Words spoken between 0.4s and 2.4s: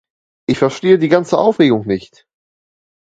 Ich verstehe die ganze Aufregung nicht.